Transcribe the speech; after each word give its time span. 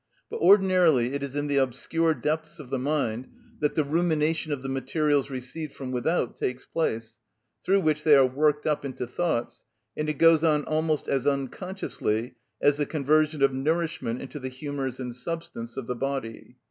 But 0.31 0.39
ordinarily 0.39 1.13
it 1.13 1.21
is 1.21 1.35
in 1.35 1.45
the 1.45 1.57
obscure 1.57 2.15
depths 2.15 2.57
of 2.57 2.71
the 2.71 2.79
mind 2.79 3.27
that 3.59 3.75
the 3.75 3.83
rumination 3.83 4.51
of 4.51 4.63
the 4.63 4.67
materials 4.67 5.29
received 5.29 5.73
from 5.73 5.91
without 5.91 6.35
takes 6.35 6.65
place, 6.65 7.17
through 7.63 7.81
which 7.81 8.03
they 8.03 8.15
are 8.15 8.25
worked 8.25 8.65
up 8.65 8.83
into 8.83 9.05
thoughts; 9.05 9.63
and 9.95 10.09
it 10.09 10.15
goes 10.17 10.43
on 10.43 10.63
almost 10.63 11.07
as 11.07 11.27
unconsciously 11.27 12.33
as 12.59 12.77
the 12.77 12.87
conversion 12.87 13.43
of 13.43 13.53
nourishment 13.53 14.23
into 14.23 14.39
the 14.39 14.49
humours 14.49 14.99
and 14.99 15.13
substance 15.13 15.77
of 15.77 15.85
the 15.85 15.93
body. 15.95 16.57